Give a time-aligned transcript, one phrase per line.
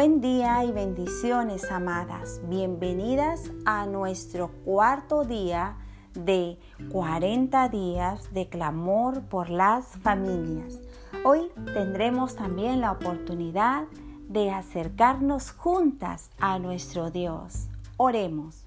[0.00, 2.40] Buen día y bendiciones, amadas.
[2.48, 5.76] Bienvenidas a nuestro cuarto día
[6.14, 6.58] de
[6.90, 10.78] 40 días de clamor por las familias.
[11.22, 13.84] Hoy tendremos también la oportunidad
[14.26, 17.68] de acercarnos juntas a nuestro Dios.
[17.98, 18.64] Oremos.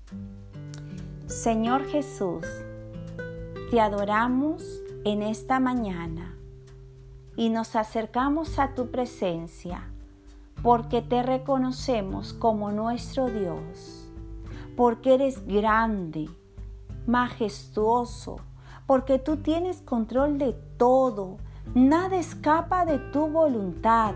[1.25, 2.45] Señor Jesús,
[3.71, 6.37] te adoramos en esta mañana
[7.35, 9.92] y nos acercamos a tu presencia
[10.63, 14.09] porque te reconocemos como nuestro Dios,
[14.77, 16.29] porque eres grande,
[17.05, 18.37] majestuoso,
[18.87, 21.37] porque tú tienes control de todo,
[21.75, 24.15] nada escapa de tu voluntad,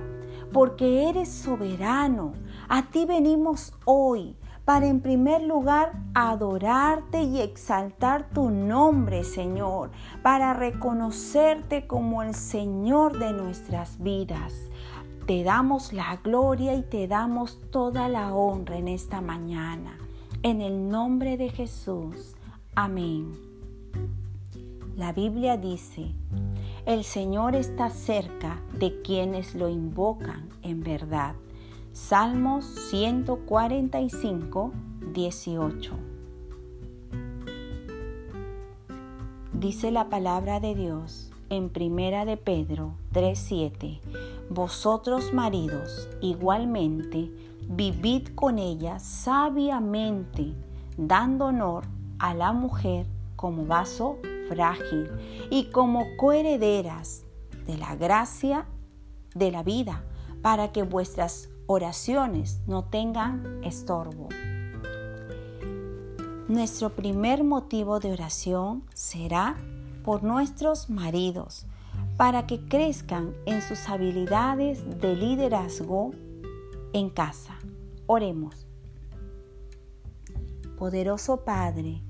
[0.53, 2.31] porque eres soberano.
[2.69, 9.91] A ti venimos hoy para en primer lugar adorarte y exaltar tu nombre, Señor,
[10.21, 14.53] para reconocerte como el Señor de nuestras vidas.
[15.27, 19.97] Te damos la gloria y te damos toda la honra en esta mañana.
[20.41, 22.37] En el nombre de Jesús.
[22.75, 23.33] Amén.
[24.95, 26.13] La Biblia dice,
[26.85, 31.35] el Señor está cerca de quienes lo invocan en verdad.
[31.91, 34.71] Salmos 145,
[35.13, 35.93] 18.
[39.51, 43.99] Dice la palabra de Dios en Primera de Pedro 3:7.
[44.49, 47.31] Vosotros maridos igualmente
[47.67, 50.53] vivid con ella sabiamente,
[50.97, 51.85] dando honor
[52.19, 55.09] a la mujer como vaso frágil
[55.49, 57.23] y como coherederas
[57.65, 58.65] de la gracia
[59.35, 60.03] de la vida,
[60.41, 64.29] para que vuestras oraciones no tengan estorbo.
[66.47, 69.57] Nuestro primer motivo de oración será
[70.05, 71.65] por nuestros maridos,
[72.17, 76.11] para que crezcan en sus habilidades de liderazgo
[76.93, 77.57] en casa.
[78.07, 78.67] Oremos.
[80.77, 82.01] Poderoso Padre,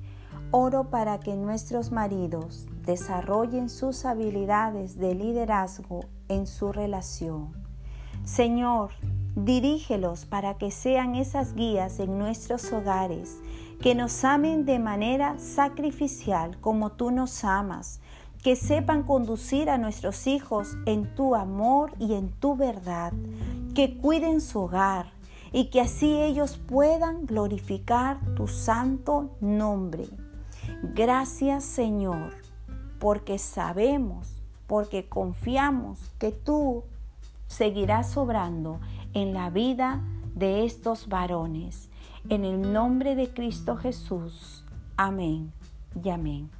[0.52, 7.52] oro para que nuestros maridos desarrollen sus habilidades de liderazgo en su relación.
[8.24, 8.92] Señor,
[9.40, 13.38] Dirígelos para que sean esas guías en nuestros hogares,
[13.80, 18.02] que nos amen de manera sacrificial como tú nos amas,
[18.44, 23.14] que sepan conducir a nuestros hijos en tu amor y en tu verdad,
[23.74, 25.12] que cuiden su hogar
[25.52, 30.08] y que así ellos puedan glorificar tu santo nombre.
[30.94, 32.36] Gracias Señor,
[33.00, 36.84] porque sabemos, porque confiamos que tú
[37.48, 38.80] seguirás sobrando
[39.14, 40.02] en la vida
[40.36, 41.90] de estos varones.
[42.30, 44.66] En el nombre de Cristo Jesús.
[44.98, 45.54] Amén
[46.04, 46.57] y amén.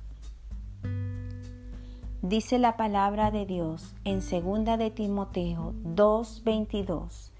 [2.28, 7.32] Dice la palabra de Dios en 2 de Timoteo 2:22.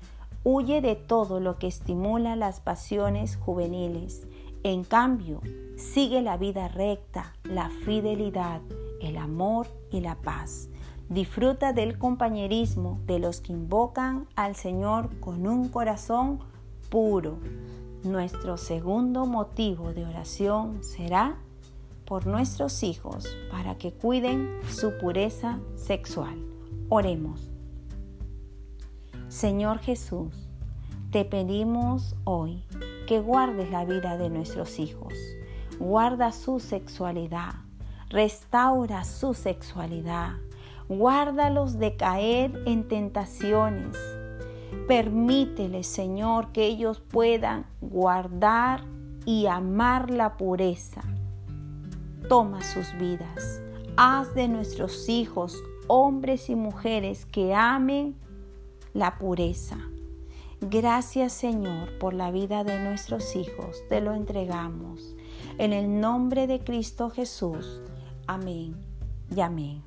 [0.46, 4.28] Huye de todo lo que estimula las pasiones juveniles.
[4.64, 5.42] En cambio,
[5.76, 8.62] sigue la vida recta, la fidelidad,
[9.02, 10.70] el amor y la paz
[11.10, 16.40] Disfruta del compañerismo de los que invocan al Señor con un corazón
[16.90, 17.40] puro.
[18.04, 21.38] Nuestro segundo motivo de oración será
[22.08, 26.44] por nuestros hijos para que cuiden su pureza sexual.
[26.90, 27.52] Oremos.
[29.28, 30.50] Señor Jesús,
[31.12, 32.64] te pedimos hoy
[33.08, 35.14] que guardes la vida de nuestros hijos.
[35.78, 37.54] Guarda su sexualidad.
[38.10, 40.38] Restaura su sexualidad
[40.90, 43.98] Guárdalos de caer en tentaciones.
[44.88, 48.86] Permítele, Señor, que ellos puedan guardar
[49.26, 51.02] y amar la pureza.
[52.30, 53.62] Toma sus vidas.
[53.96, 58.16] Haz de nuestros hijos hombres y mujeres que amen
[58.94, 59.78] la pureza.
[60.60, 63.78] Gracias Señor por la vida de nuestros hijos.
[63.90, 65.16] Te lo entregamos.
[65.58, 67.82] En el nombre de Cristo Jesús.
[68.28, 68.76] Amén
[69.36, 69.84] y amén.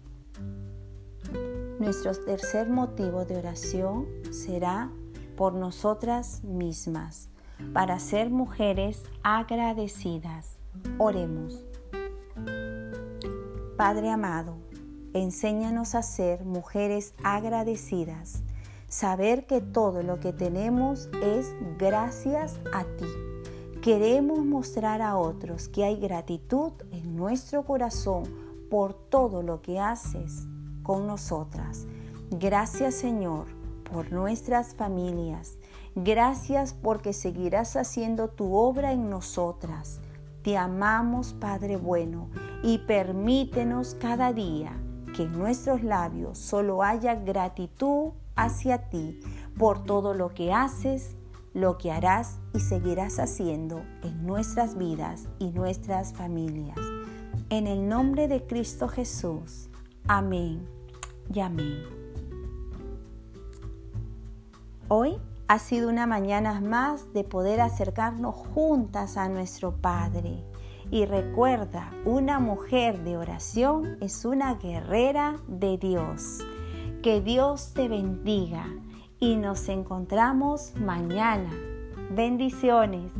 [1.78, 4.90] Nuestro tercer motivo de oración será
[5.36, 7.30] por nosotras mismas,
[7.72, 10.58] para ser mujeres agradecidas.
[10.98, 11.69] Oremos.
[13.76, 14.56] Padre amado,
[15.14, 18.42] enséñanos a ser mujeres agradecidas,
[18.88, 23.06] saber que todo lo que tenemos es gracias a ti.
[23.82, 28.24] Queremos mostrar a otros que hay gratitud en nuestro corazón
[28.68, 30.46] por todo lo que haces
[30.82, 31.86] con nosotras.
[32.30, 33.46] Gracias Señor
[33.90, 35.56] por nuestras familias.
[35.94, 40.00] Gracias porque seguirás haciendo tu obra en nosotras.
[40.42, 42.30] Te amamos Padre bueno
[42.62, 44.72] y permítenos cada día
[45.14, 49.20] que en nuestros labios solo haya gratitud hacia ti
[49.58, 51.16] por todo lo que haces,
[51.52, 56.78] lo que harás y seguirás haciendo en nuestras vidas y nuestras familias.
[57.50, 59.68] En el nombre de Cristo Jesús.
[60.06, 60.66] Amén
[61.34, 61.82] y amén.
[64.88, 65.18] Hoy
[65.50, 70.44] ha sido una mañana más de poder acercarnos juntas a nuestro Padre.
[70.92, 76.38] Y recuerda, una mujer de oración es una guerrera de Dios.
[77.02, 78.64] Que Dios te bendiga
[79.18, 81.50] y nos encontramos mañana.
[82.12, 83.10] Bendiciones.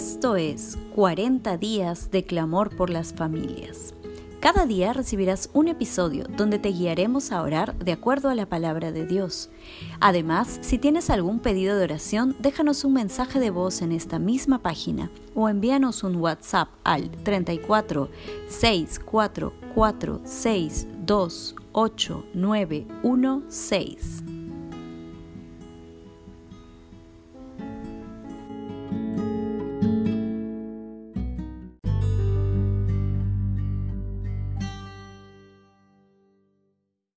[0.00, 3.92] Esto es 40 días de clamor por las familias.
[4.40, 8.92] Cada día recibirás un episodio donde te guiaremos a orar de acuerdo a la palabra
[8.92, 9.50] de Dios.
[10.00, 14.62] Además, si tienes algún pedido de oración, déjanos un mensaje de voz en esta misma
[14.62, 18.08] página o envíanos un WhatsApp al 34
[18.48, 24.39] 644 628 916.